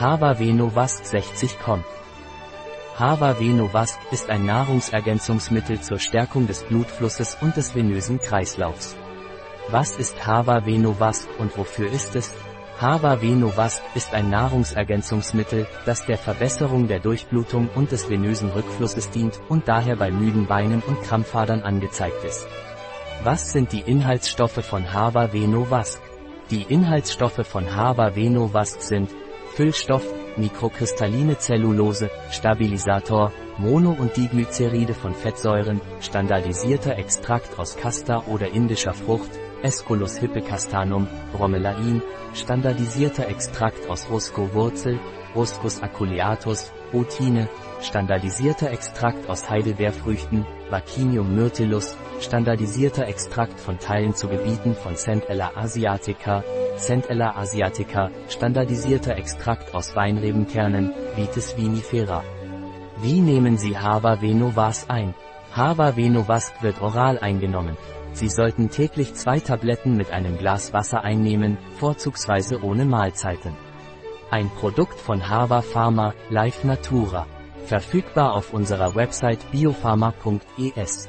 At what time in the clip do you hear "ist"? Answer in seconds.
4.12-4.30, 9.98-10.24, 11.90-12.14, 13.96-14.14, 22.22-22.46